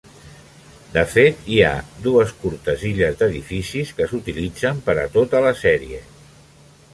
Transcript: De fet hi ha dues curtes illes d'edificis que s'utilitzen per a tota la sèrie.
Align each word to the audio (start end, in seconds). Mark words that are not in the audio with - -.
De 0.93 1.01
fet 1.09 1.43
hi 1.55 1.59
ha 1.67 1.73
dues 2.07 2.33
curtes 2.45 2.87
illes 2.93 3.19
d'edificis 3.19 3.93
que 4.01 4.09
s'utilitzen 4.13 4.81
per 4.89 4.97
a 5.03 5.05
tota 5.19 5.43
la 5.49 5.53
sèrie. 5.63 6.03